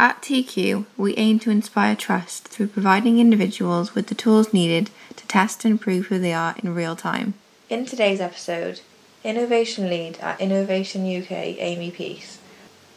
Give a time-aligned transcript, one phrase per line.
[0.00, 5.26] At TQ, we aim to inspire trust through providing individuals with the tools needed to
[5.26, 7.34] test and prove who they are in real time.
[7.68, 8.80] In today's episode,
[9.24, 12.38] Innovation Lead at Innovate UK, Amy Peace,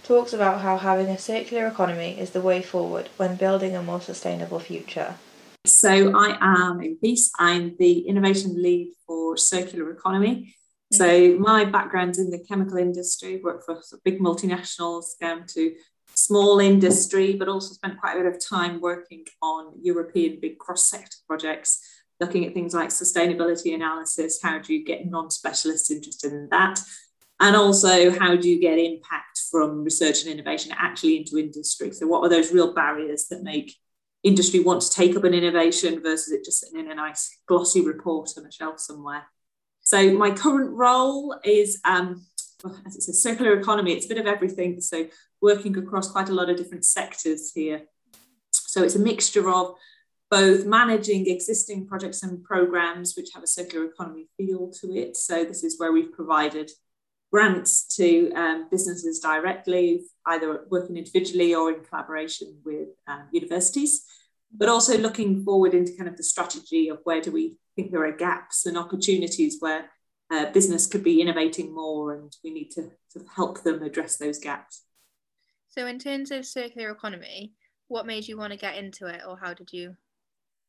[0.03, 3.99] talks about how having a circular economy is the way forward when building a more
[3.99, 5.15] sustainable future.
[5.65, 7.29] So, I am Amy Peace.
[7.37, 10.55] I'm the Innovation Lead for Circular Economy.
[10.93, 11.41] So, mm-hmm.
[11.41, 15.73] my background's in the chemical industry, worked for big multinationals down to
[16.15, 20.85] small industry, but also spent quite a bit of time working on European big cross
[20.85, 21.79] sector projects,
[22.19, 24.41] looking at things like sustainability analysis.
[24.41, 26.79] How do you get non specialists interested in that?
[27.39, 31.91] And also, how do you get impact from research and innovation actually into industry?
[31.91, 33.75] So, what are those real barriers that make
[34.23, 37.81] industry want to take up an innovation versus it just sitting in a nice glossy
[37.81, 39.23] report on a shelf somewhere?
[39.81, 42.25] So, my current role is um,
[42.85, 44.79] as it's a circular economy, it's a bit of everything.
[44.81, 45.07] So
[45.43, 47.81] working across quite a lot of different sectors here.
[48.51, 49.75] So it's a mixture of
[50.31, 55.15] both managing existing projects and programs which have a circular economy feel to it.
[55.15, 56.71] So this is where we've provided
[57.31, 64.05] grants to um, businesses directly, either working individually or in collaboration with um, universities,
[64.55, 68.05] but also looking forward into kind of the strategy of where do we think there
[68.05, 69.89] are gaps and opportunities where
[70.31, 74.17] uh, business could be innovating more and we need to sort of help them address
[74.17, 74.83] those gaps.
[75.75, 77.53] So, in terms of circular economy,
[77.87, 79.95] what made you want to get into it, or how did you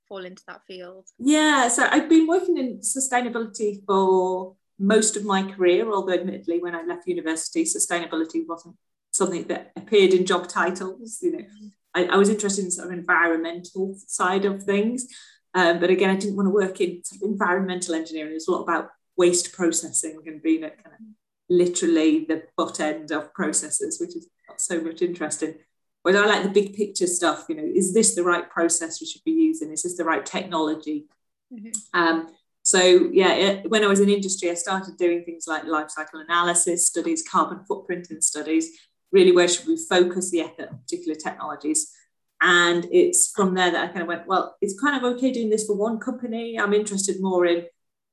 [0.08, 1.06] fall into that field?
[1.18, 6.74] Yeah, so I've been working in sustainability for most of my career, although admittedly, when
[6.74, 8.76] I left university, sustainability wasn't
[9.10, 11.18] something that appeared in job titles.
[11.20, 11.66] You know, mm-hmm.
[11.94, 15.06] I, I was interested in sort of environmental side of things.
[15.52, 18.32] Um, but again, I didn't want to work in sort of environmental engineering.
[18.34, 21.06] It's a lot about waste processing and being at kind of
[21.48, 25.54] literally the butt end of processes, which is not so much interesting.
[26.02, 29.06] Whereas I like the big picture stuff, you know, is this the right process we
[29.06, 29.70] should be using?
[29.72, 31.06] Is this the right technology?
[31.52, 31.70] Mm-hmm.
[31.98, 32.28] Um,
[32.62, 36.20] so yeah, it, when I was in industry, I started doing things like life cycle
[36.20, 38.70] analysis studies, carbon footprinting studies.
[39.12, 41.92] Really, where should we focus the effort on particular technologies?
[42.40, 45.50] And it's from there that I kind of went, well, it's kind of okay doing
[45.50, 46.58] this for one company.
[46.58, 47.64] I'm interested more in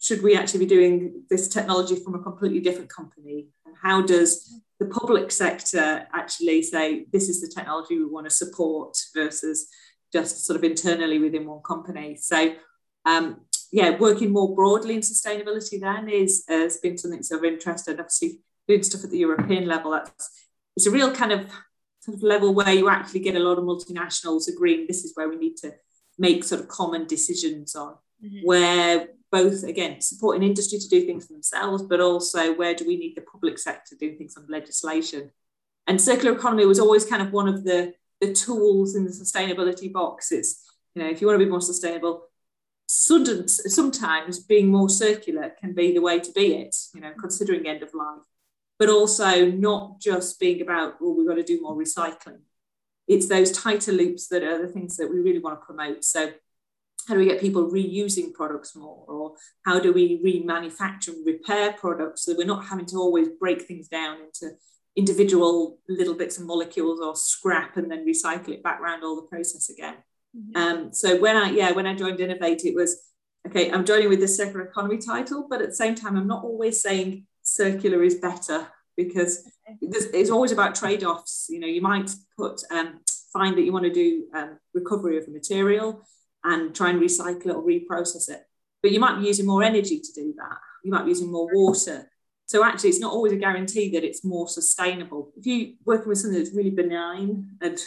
[0.01, 3.49] should we actually be doing this technology from a completely different company?
[3.65, 8.31] And how does the public sector actually say this is the technology we want to
[8.31, 9.67] support versus
[10.11, 12.15] just sort of internally within one company?
[12.15, 12.55] So,
[13.05, 13.41] um,
[13.71, 17.99] yeah, working more broadly in sustainability then is has been something that's of interest, and
[17.99, 19.91] obviously doing stuff at the European level.
[19.91, 21.45] That's it's a real kind of
[21.99, 25.29] sort of level where you actually get a lot of multinationals agreeing this is where
[25.29, 25.75] we need to
[26.17, 28.39] make sort of common decisions on mm-hmm.
[28.43, 32.97] where both again supporting industry to do things for themselves, but also where do we
[32.97, 35.31] need the public sector doing things on legislation?
[35.87, 39.91] And circular economy was always kind of one of the, the tools in the sustainability
[39.91, 40.31] box.
[40.31, 42.25] You know, if you want to be more sustainable,
[42.87, 47.83] sometimes being more circular can be the way to be it, you know, considering end
[47.83, 48.23] of life,
[48.77, 52.41] but also not just being about, well, we've got to do more recycling.
[53.07, 56.03] It's those tighter loops that are the things that we really want to promote.
[56.03, 56.31] So
[57.07, 59.05] how do we get people reusing products more?
[59.07, 59.35] Or
[59.65, 63.87] how do we remanufacture and repair products so we're not having to always break things
[63.87, 64.55] down into
[64.95, 69.27] individual little bits and molecules or scrap and then recycle it back around all the
[69.27, 69.95] process again?
[70.37, 70.61] Mm-hmm.
[70.61, 73.11] um, so when i yeah when i joined innovate it was
[73.45, 76.45] okay i'm joining with the circular economy title but at the same time i'm not
[76.45, 79.43] always saying circular is better because
[79.91, 81.47] it's always about trade-offs.
[81.49, 82.99] You know you might put um,
[83.33, 86.03] find that you want to do um, recovery of a material
[86.43, 88.41] and try and recycle it or reprocess it.
[88.81, 90.57] But you might be using more energy to do that.
[90.83, 92.09] You might be using more water.
[92.47, 95.31] So actually, it's not always a guarantee that it's more sustainable.
[95.37, 97.79] If you're working with something that's really benign and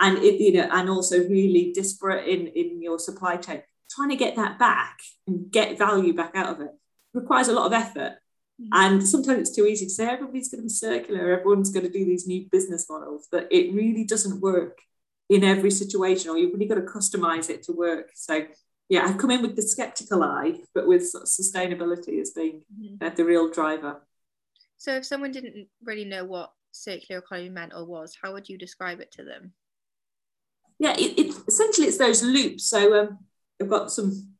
[0.00, 4.16] and it, you know and also really disparate in in your supply chain, trying to
[4.16, 6.70] get that back and get value back out of it
[7.14, 8.14] requires a lot of effort.
[8.60, 8.68] Mm-hmm.
[8.72, 11.92] And sometimes it's too easy to say everybody's going to be circular, everyone's going to
[11.92, 14.78] do these new business models, but it really doesn't work
[15.32, 18.10] in every situation, or you've really got to customize it to work.
[18.14, 18.46] So
[18.88, 22.62] yeah, I've come in with the skeptical eye, but with sort of sustainability as being
[22.78, 23.04] mm-hmm.
[23.04, 24.02] uh, the real driver.
[24.76, 28.58] So if someone didn't really know what circular economy meant or was, how would you
[28.58, 29.52] describe it to them?
[30.78, 32.68] Yeah, it, it essentially it's those loops.
[32.68, 33.18] So um,
[33.60, 34.34] I've got some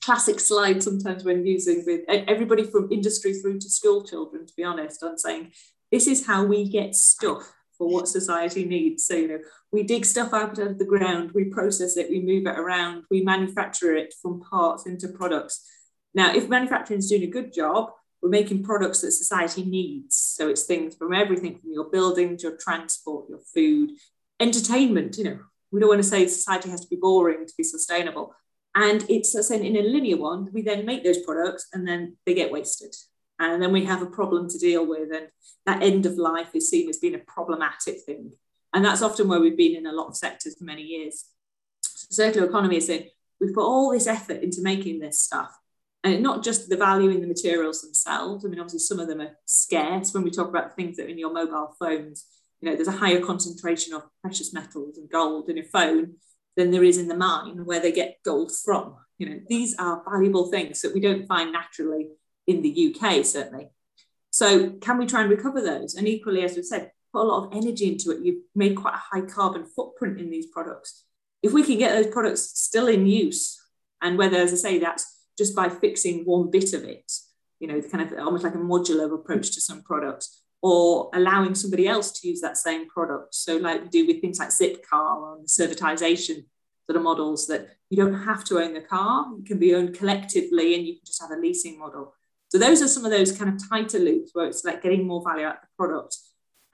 [0.00, 4.46] classic slides sometimes when using with everybody from industry through to school children.
[4.46, 5.52] To be honest, I'm saying
[5.92, 9.04] this is how we get stuff for what society needs.
[9.04, 9.38] So, you know,
[9.72, 13.22] we dig stuff out of the ground, we process it, we move it around, we
[13.22, 15.68] manufacture it from parts into products.
[16.14, 17.90] Now, if manufacturing is doing a good job,
[18.22, 20.14] we're making products that society needs.
[20.16, 23.90] So it's things from everything from your buildings, your transport, your food,
[24.38, 25.38] entertainment, you know,
[25.72, 28.32] we don't want to say society has to be boring to be sustainable.
[28.76, 32.52] And it's in a linear one, we then make those products and then they get
[32.52, 32.94] wasted.
[33.50, 35.10] And then we have a problem to deal with.
[35.12, 35.28] And
[35.66, 38.32] that end of life is seen as being a problematic thing.
[38.72, 41.24] And that's often where we've been in a lot of sectors for many years.
[41.82, 43.08] Circular economy is saying
[43.40, 45.56] we've put all this effort into making this stuff.
[46.04, 48.44] And not just the value in the materials themselves.
[48.44, 51.10] I mean, obviously, some of them are scarce when we talk about things that are
[51.10, 52.26] in your mobile phones.
[52.60, 56.14] You know, there's a higher concentration of precious metals and gold in a phone
[56.56, 58.96] than there is in the mine where they get gold from.
[59.18, 62.08] You know, these are valuable things that we don't find naturally
[62.56, 63.68] in the UK, certainly.
[64.30, 65.94] So, can we try and recover those?
[65.94, 68.24] And equally, as we've said, put a lot of energy into it.
[68.24, 71.04] You've made quite a high carbon footprint in these products.
[71.42, 73.60] If we can get those products still in use,
[74.00, 77.10] and whether, as I say, that's just by fixing one bit of it,
[77.60, 81.86] you know, kind of almost like a modular approach to some products, or allowing somebody
[81.86, 83.34] else to use that same product.
[83.34, 86.44] So, like we do with things like Zipcar and servitization
[86.86, 89.94] sort of models, that you don't have to own the car, it can be owned
[89.94, 92.14] collectively, and you can just have a leasing model.
[92.52, 95.22] So, those are some of those kind of tighter loops where it's like getting more
[95.24, 96.18] value out of the product.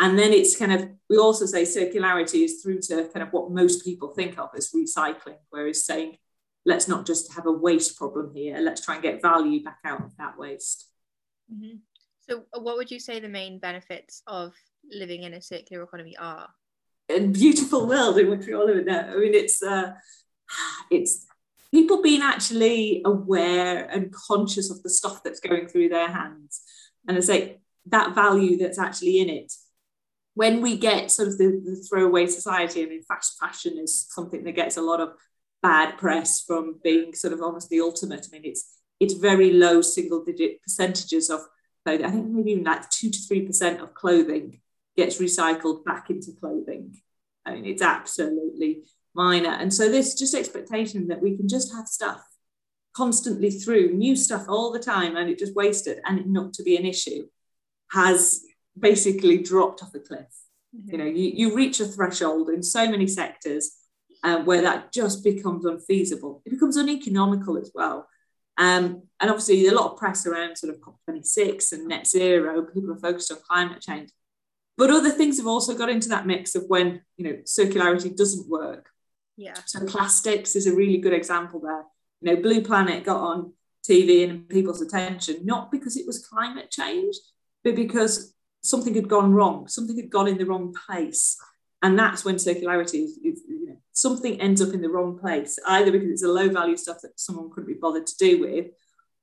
[0.01, 3.53] And then it's kind of, we also say circularity is through to kind of what
[3.53, 6.17] most people think of as recycling, whereas saying,
[6.67, 10.05] let's not just have a waste problem here, let's try and get value back out
[10.05, 10.89] of that waste.
[11.53, 11.77] Mm-hmm.
[12.29, 14.55] So, uh, what would you say the main benefits of
[14.91, 16.49] living in a circular economy are?
[17.09, 19.13] A beautiful world in which we all live now.
[19.13, 19.93] I mean, it's uh,
[20.91, 21.25] it's
[21.73, 26.63] people being actually aware and conscious of the stuff that's going through their hands,
[27.07, 29.53] and I say that value that's actually in it.
[30.35, 34.45] When we get sort of the, the throwaway society, I mean, fast fashion is something
[34.45, 35.11] that gets a lot of
[35.63, 38.27] bad press from being sort of almost the ultimate.
[38.27, 41.41] I mean, it's it's very low single digit percentages of
[41.85, 42.07] clothing.
[42.07, 44.61] I think maybe even like two to three percent of clothing
[44.97, 47.01] gets recycled back into clothing.
[47.45, 49.51] I mean, it's absolutely minor.
[49.51, 52.23] And so this just expectation that we can just have stuff
[52.95, 56.63] constantly through new stuff all the time and it just wasted and it not to
[56.63, 57.27] be an issue
[57.93, 58.45] has
[58.79, 60.27] basically dropped off a cliff.
[60.77, 60.91] Mm-hmm.
[60.91, 63.73] You know, you, you reach a threshold in so many sectors
[64.25, 66.43] uh, where that just becomes unfeasible.
[66.45, 68.09] It becomes uneconomical as well.
[68.59, 72.63] Um, and obviously, a lot of press around sort of COP26 and net zero.
[72.65, 74.11] People are focused on climate change,
[74.77, 78.49] but other things have also got into that mix of when you know circularity doesn't
[78.49, 78.91] work.
[79.39, 79.55] Yeah.
[79.67, 81.85] So plastics is a really good example there.
[82.21, 83.53] You know, Blue Planet got on
[83.89, 87.15] TV and people's attention not because it was climate change,
[87.63, 91.39] but because something had gone wrong, something had gone in the wrong place.
[91.83, 95.57] And that's when circularity is, is you know, something ends up in the wrong place,
[95.69, 98.67] either because it's a low value stuff that someone couldn't be bothered to do with,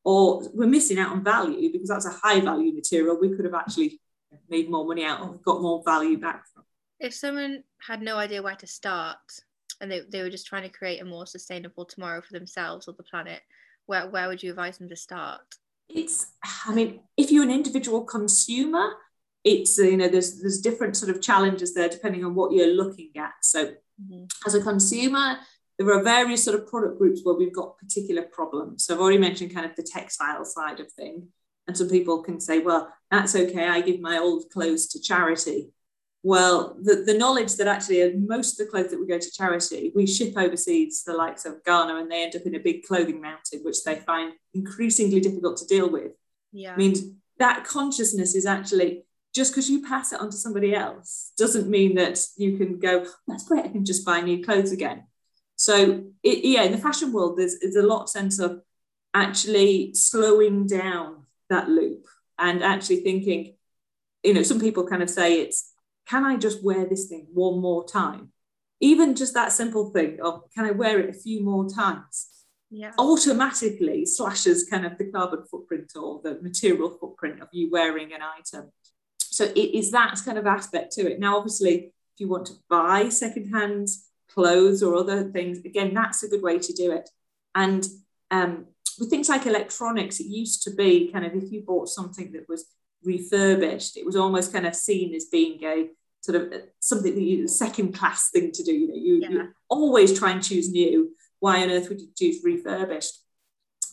[0.05, 3.53] or we're missing out on value because that's a high value material we could have
[3.53, 3.99] actually
[4.47, 6.63] made more money out of, got more value back from.
[7.01, 9.17] If someone had no idea where to start
[9.81, 12.93] and they, they were just trying to create a more sustainable tomorrow for themselves or
[12.93, 13.41] the planet,
[13.85, 15.41] where, where would you advise them to start?
[15.89, 16.27] It's,
[16.65, 18.93] I mean, if you're an individual consumer,
[19.45, 23.11] it's you know there's there's different sort of challenges there depending on what you're looking
[23.15, 23.33] at.
[23.41, 24.25] So mm-hmm.
[24.45, 25.37] as a consumer
[25.77, 28.85] there are various sort of product groups where we've got particular problems.
[28.85, 31.27] So i've already mentioned kind of the textile side of thing.
[31.67, 33.67] And some people can say well that's okay.
[33.67, 35.69] I give my old clothes to charity
[36.25, 39.31] well the, the knowledge that actually uh, most of the clothes that we go to
[39.31, 42.59] charity we ship overseas to the likes of ghana and they end up in a
[42.59, 46.11] big clothing mountain which they find increasingly difficult to deal with
[46.51, 46.95] yeah I mean,
[47.37, 49.03] that consciousness is actually
[49.33, 53.05] just because you pass it on to somebody else doesn't mean that you can go,
[53.27, 55.03] that's great, I can just buy new clothes again.
[55.57, 58.61] So, it, yeah, in the fashion world, there's, there's a lot of sense of
[59.13, 62.07] actually slowing down that loop
[62.39, 63.55] and actually thinking,
[64.23, 65.73] you know, some people kind of say it's,
[66.07, 68.31] can I just wear this thing one more time?
[68.79, 72.29] Even just that simple thing of, can I wear it a few more times?
[72.71, 72.91] Yeah.
[72.97, 78.21] automatically slashes kind of the carbon footprint or the material footprint of you wearing an
[78.21, 78.71] item.
[79.19, 81.19] So it is that kind of aspect to it.
[81.19, 83.89] Now, obviously, if you want to buy secondhand
[84.33, 87.09] clothes or other things, again, that's a good way to do it.
[87.53, 87.85] And
[88.31, 88.65] um,
[88.99, 92.49] with things like electronics, it used to be kind of if you bought something that
[92.49, 92.65] was
[93.03, 95.89] refurbished, it was almost kind of seen as being a
[96.21, 98.73] sort of something that you second class thing to do.
[98.73, 99.29] You know, you, yeah.
[99.29, 101.11] you always try and choose new.
[101.39, 103.19] Why on earth would you choose refurbished?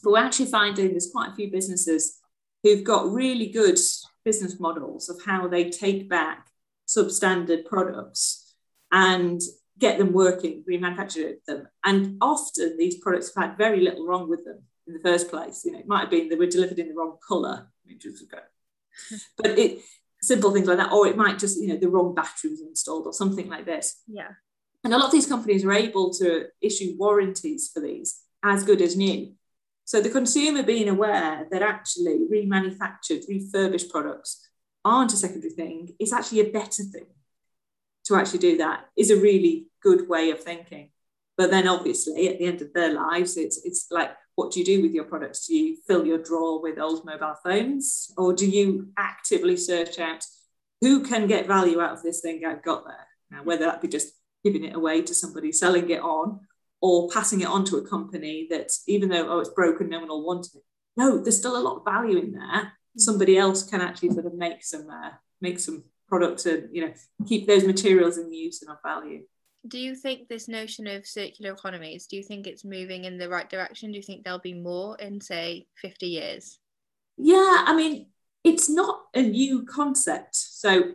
[0.02, 2.18] But we're actually finding there's quite a few businesses
[2.62, 3.78] who've got really good
[4.24, 6.46] business models of how they take back
[6.88, 8.54] substandard products
[8.90, 9.40] and
[9.78, 11.68] get them working, remanufacture them.
[11.84, 15.64] And often these products have had very little wrong with them in the first place.
[15.64, 17.68] You know, it might have been they were delivered in the wrong colour,
[19.36, 19.80] but it
[20.22, 23.06] simple things like that, or it might just, you know, the wrong battery was installed
[23.06, 24.02] or something like this.
[24.06, 24.28] Yeah.
[24.84, 28.80] And a lot of these companies are able to issue warranties for these as good
[28.80, 29.32] as new.
[29.84, 34.48] So the consumer being aware that actually remanufactured, refurbished products
[34.84, 37.06] aren't a secondary thing is actually a better thing
[38.04, 40.90] to actually do that is a really good way of thinking.
[41.36, 44.66] But then obviously at the end of their lives, it's it's like what do you
[44.66, 45.46] do with your products?
[45.46, 48.12] Do you fill your drawer with old mobile phones?
[48.16, 50.24] Or do you actively search out
[50.80, 53.06] who can get value out of this thing I've got there?
[53.30, 56.40] Now, whether that be just giving it away to somebody, selling it on,
[56.80, 60.08] or passing it on to a company that even though oh it's broken, no one
[60.08, 60.62] will want it.
[60.96, 62.72] No, there's still a lot of value in there.
[62.96, 65.10] Somebody else can actually sort of make some uh,
[65.40, 66.92] make some products and you know
[67.26, 69.22] keep those materials in use and of value.
[69.66, 73.28] Do you think this notion of circular economies, do you think it's moving in the
[73.28, 73.92] right direction?
[73.92, 76.58] Do you think there'll be more in say 50 years?
[77.16, 78.06] Yeah, I mean,
[78.42, 80.34] it's not a new concept.
[80.34, 80.94] So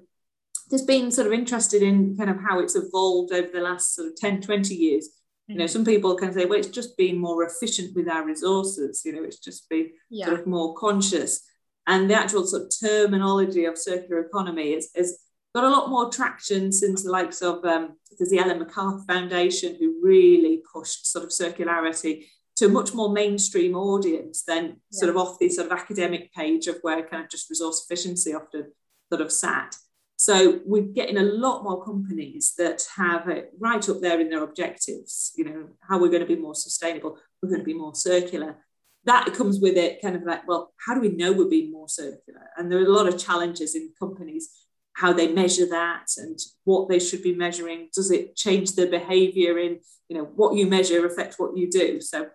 [0.69, 4.09] there's been sort of interested in kind of how it's evolved over the last sort
[4.09, 5.09] of 10, 20 years.
[5.47, 5.71] You know, mm-hmm.
[5.71, 9.23] some people can say, well, it's just been more efficient with our resources, you know,
[9.23, 10.25] it's just been yeah.
[10.25, 11.41] sort of more conscious.
[11.87, 15.17] And the actual sort of terminology of circular economy is, is
[15.57, 19.75] got a lot more traction since the likes of um, there's the Ellen MacArthur Foundation
[19.79, 22.25] who really pushed sort of circularity
[22.57, 24.73] to a much more mainstream audience than yeah.
[24.91, 28.35] sort of off the sort of academic page of where kind of just resource efficiency
[28.35, 28.71] often
[29.11, 29.75] sort of sat.
[30.15, 34.43] So we're getting a lot more companies that have it right up there in their
[34.43, 37.95] objectives, you know, how we're going to be more sustainable, we're going to be more
[37.95, 38.57] circular.
[39.05, 41.89] That comes with it kind of like, well, how do we know we're being more
[41.89, 42.49] circular?
[42.57, 44.66] And there are a lot of challenges in companies,
[44.97, 47.87] how they measure that and what they should be measuring.
[47.93, 52.01] Does it change their behavior in, you know, what you measure affects what you do?
[52.01, 52.27] So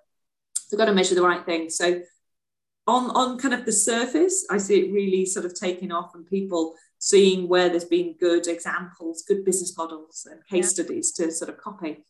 [0.70, 1.70] they've got to measure the right thing.
[1.70, 2.02] So
[2.86, 6.24] on, on kind of the surface, I see it really sort of taking off and
[6.24, 10.84] people seeing where there's been good examples, good business models and case yeah.
[10.84, 12.04] studies to sort of copy.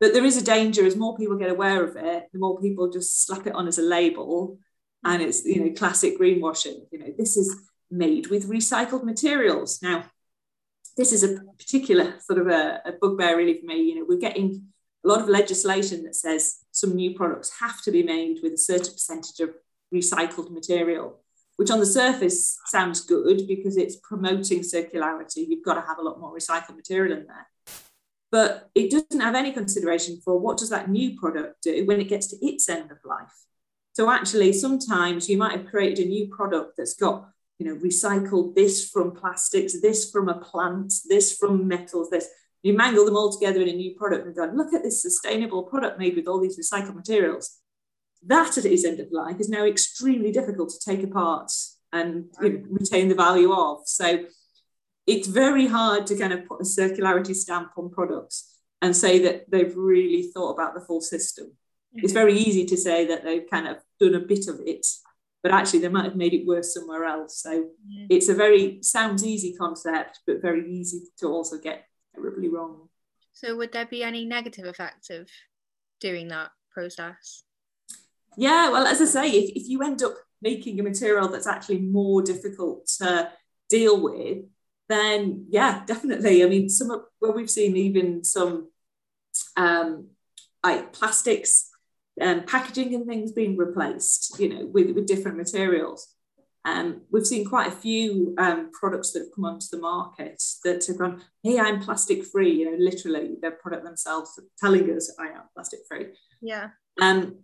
[0.00, 2.88] But there is a danger as more people get aware of it, the more people
[2.88, 4.58] just slap it on as a label
[5.04, 5.26] and mm.
[5.26, 6.86] it's, you know, classic greenwashing.
[6.90, 7.54] You know, this is
[7.90, 9.80] made with recycled materials.
[9.82, 10.04] Now,
[10.96, 13.82] this is a particular sort of a, a bugbear really for me.
[13.82, 14.66] You know, we're getting
[15.04, 18.58] a lot of legislation that says some new products have to be made with a
[18.58, 19.50] certain percentage of
[19.92, 21.20] recycled material
[21.60, 25.46] which on the surface sounds good because it's promoting circularity.
[25.46, 27.46] You've got to have a lot more recycled material in there.
[28.32, 32.08] But it doesn't have any consideration for what does that new product do when it
[32.08, 33.34] gets to its end of life.
[33.92, 37.28] So actually, sometimes you might have created a new product that's got,
[37.60, 42.28] you know, recycled this from plastics, this from a plant, this from metals, this.
[42.62, 45.62] You mangle them all together in a new product and go, look at this sustainable
[45.62, 47.60] product made with all these recycled materials
[48.26, 51.50] that at its end of life is now extremely difficult to take apart
[51.92, 53.80] and you know, retain the value of.
[53.86, 54.24] So
[55.06, 59.50] it's very hard to kind of put a circularity stamp on products and say that
[59.50, 61.46] they've really thought about the full system.
[61.46, 62.00] Mm-hmm.
[62.04, 64.86] It's very easy to say that they've kind of done a bit of it,
[65.42, 67.42] but actually they might have made it worse somewhere else.
[67.42, 68.06] So mm-hmm.
[68.10, 72.88] it's a very sounds easy concept, but very easy to also get terribly wrong.
[73.32, 75.28] So would there be any negative effects of
[76.00, 77.44] doing that process?
[78.36, 81.80] Yeah, well, as I say, if, if you end up making a material that's actually
[81.80, 83.32] more difficult to
[83.68, 84.44] deal with,
[84.88, 86.44] then yeah, definitely.
[86.44, 88.68] I mean, some of where we've seen even some
[89.56, 90.08] um,
[90.64, 91.69] like plastics
[92.20, 96.14] um, packaging and things being replaced, you know, with, with different materials.
[96.64, 100.84] Um, we've seen quite a few um, products that have come onto the market that
[100.86, 105.28] have gone, hey, I'm plastic free, you know, literally their product themselves telling us I
[105.28, 106.08] am plastic free.
[106.42, 106.68] Yeah.
[107.00, 107.38] Um,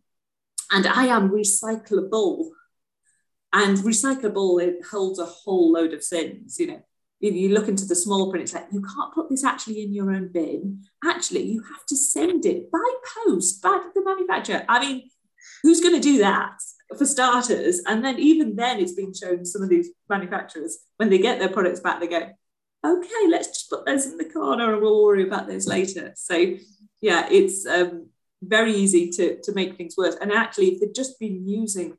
[0.71, 2.51] and I am recyclable.
[3.53, 6.83] And recyclable, it holds a whole load of sins, you know.
[7.21, 10.13] You look into the small print, it's like, you can't put this actually in your
[10.13, 10.83] own bin.
[11.05, 12.79] Actually, you have to send it by
[13.25, 14.65] post back to the manufacturer.
[14.69, 15.09] I mean,
[15.63, 16.59] who's going to do that
[16.99, 17.81] for starters?
[17.87, 21.49] And then, even then, it's been shown some of these manufacturers, when they get their
[21.49, 22.31] products back, they go,
[22.85, 26.13] okay, let's just put those in the corner and we'll worry about those later.
[26.17, 26.37] So,
[27.01, 28.11] yeah, it's um,
[28.43, 30.17] very easy to, to make things worse.
[30.21, 31.97] And actually, if they'd just been using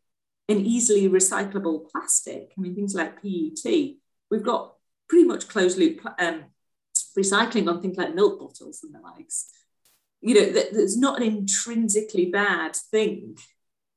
[0.48, 3.96] an easily recyclable plastic, I mean, things like PET,
[4.32, 4.76] we've got
[5.10, 6.46] pretty much closed loop um,
[7.18, 9.50] recycling on things like milk bottles and the likes.
[10.22, 13.38] You know, th- there's not an intrinsically bad thing,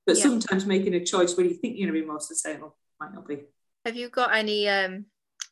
[0.07, 0.23] but yeah.
[0.23, 3.27] sometimes making a choice where you think you're going to be more sustainable might not
[3.27, 3.41] be.
[3.85, 5.07] Have you got any um,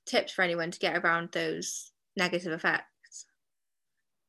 [0.06, 3.26] tips for anyone to get around those negative effects?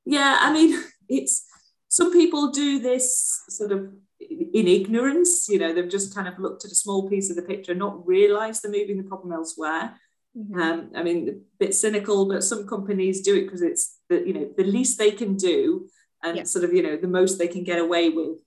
[0.06, 1.46] Yeah, I mean, it's
[1.90, 5.48] some people do this sort of in ignorance.
[5.50, 8.08] You know, they've just kind of looked at a small piece of the picture, not
[8.08, 9.96] realised they're moving the problem elsewhere.
[10.38, 10.60] Mm-hmm.
[10.60, 14.34] Um, I mean, a bit cynical, but some companies do it because it's the you
[14.34, 15.90] know the least they can do
[16.24, 16.44] and yeah.
[16.44, 18.38] sort of you know the most they can get away with.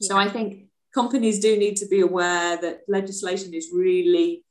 [0.00, 0.08] Yeah.
[0.08, 4.44] So I think companies do need to be aware that legislation is really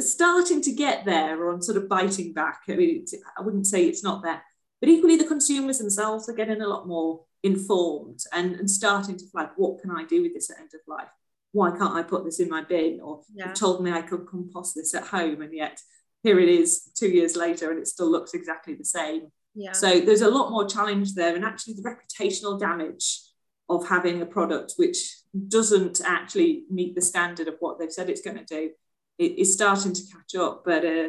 [0.00, 2.60] starting to get there on sort of biting back.
[2.68, 3.04] I mean,
[3.36, 4.42] I wouldn't say it's not there,
[4.80, 9.26] but equally the consumers themselves are getting a lot more informed and, and starting to
[9.26, 11.08] flag what can I do with this at end of life?
[11.52, 13.00] Why can't I put this in my bin?
[13.02, 13.52] Or yeah.
[13.52, 15.80] told me I could compost this at home, and yet
[16.22, 19.28] here it is two years later and it still looks exactly the same.
[19.54, 19.72] Yeah.
[19.72, 23.20] So there's a lot more challenge there, and actually the reputational damage
[23.68, 25.16] of having a product which
[25.48, 28.70] doesn't actually meet the standard of what they've said it's going to do
[29.18, 31.08] it is starting to catch up, but uh,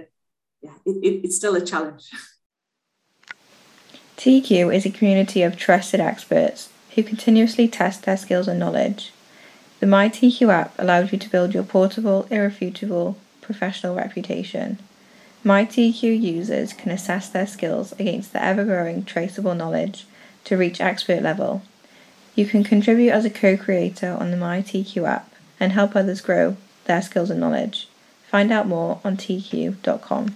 [0.61, 2.09] yeah, it, it, it's still a challenge.
[4.17, 9.13] TQ is a community of trusted experts who continuously test their skills and knowledge.
[9.79, 14.77] The MyTQ app allows you to build your portable, irrefutable professional reputation.
[15.45, 20.05] MyTQ users can assess their skills against the ever growing traceable knowledge
[20.43, 21.61] to reach expert level.
[22.35, 26.57] You can contribute as a co creator on the MyTQ app and help others grow
[26.85, 27.87] their skills and knowledge.
[28.29, 30.35] Find out more on tq.com.